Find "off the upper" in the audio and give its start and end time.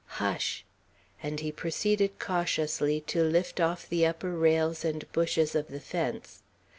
3.59-4.31